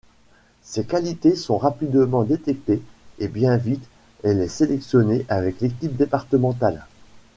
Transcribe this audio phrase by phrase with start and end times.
[0.63, 2.81] Ses qualités sont rapidement détectées
[3.19, 3.85] et bien vite
[4.23, 6.87] elle est sélectionnée avec l'équipe départementale.